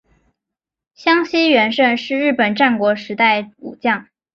[0.95, 4.07] 香西元盛是日本战国时代武将。